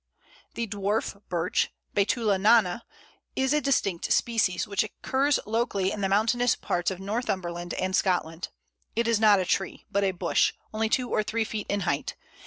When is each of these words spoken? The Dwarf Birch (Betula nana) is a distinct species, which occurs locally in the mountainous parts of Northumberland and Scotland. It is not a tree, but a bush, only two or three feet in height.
The 0.55 0.65
Dwarf 0.65 1.21
Birch 1.29 1.69
(Betula 1.95 2.41
nana) 2.41 2.83
is 3.35 3.53
a 3.53 3.61
distinct 3.61 4.11
species, 4.11 4.67
which 4.67 4.81
occurs 4.81 5.39
locally 5.45 5.91
in 5.91 6.01
the 6.01 6.09
mountainous 6.09 6.55
parts 6.55 6.89
of 6.89 6.99
Northumberland 6.99 7.75
and 7.75 7.95
Scotland. 7.95 8.49
It 8.95 9.07
is 9.07 9.19
not 9.19 9.39
a 9.39 9.45
tree, 9.45 9.85
but 9.91 10.03
a 10.03 10.09
bush, 10.09 10.53
only 10.73 10.89
two 10.89 11.11
or 11.11 11.21
three 11.21 11.43
feet 11.43 11.67
in 11.69 11.81
height. 11.81 12.15